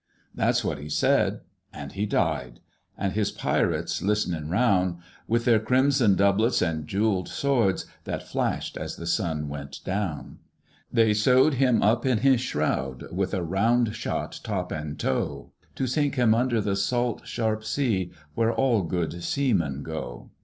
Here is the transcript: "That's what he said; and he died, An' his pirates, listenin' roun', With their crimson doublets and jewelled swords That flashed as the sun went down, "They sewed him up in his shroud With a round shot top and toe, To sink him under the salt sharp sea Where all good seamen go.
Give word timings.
"That's 0.33 0.63
what 0.65 0.79
he 0.79 0.89
said; 0.89 1.41
and 1.71 1.91
he 1.91 2.07
died, 2.07 2.59
An' 2.97 3.11
his 3.11 3.29
pirates, 3.31 4.01
listenin' 4.01 4.49
roun', 4.49 4.97
With 5.27 5.45
their 5.45 5.59
crimson 5.59 6.15
doublets 6.15 6.59
and 6.59 6.87
jewelled 6.87 7.27
swords 7.29 7.85
That 8.05 8.27
flashed 8.27 8.77
as 8.77 8.95
the 8.95 9.05
sun 9.05 9.47
went 9.47 9.79
down, 9.85 10.39
"They 10.91 11.13
sewed 11.13 11.53
him 11.53 11.83
up 11.83 12.03
in 12.03 12.17
his 12.17 12.41
shroud 12.41 13.11
With 13.11 13.35
a 13.35 13.43
round 13.43 13.93
shot 13.93 14.39
top 14.43 14.71
and 14.71 14.99
toe, 14.99 15.51
To 15.75 15.85
sink 15.85 16.15
him 16.15 16.33
under 16.33 16.61
the 16.61 16.75
salt 16.75 17.27
sharp 17.27 17.63
sea 17.63 18.11
Where 18.33 18.51
all 18.51 18.81
good 18.81 19.23
seamen 19.23 19.83
go. 19.83 20.31